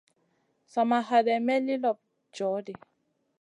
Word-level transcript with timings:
Sa 0.71 0.81
ma 0.89 0.99
haɗeyn 1.09 1.43
may 1.45 1.59
li 1.65 1.75
joh 2.35 2.57
ɗi. 2.65 2.73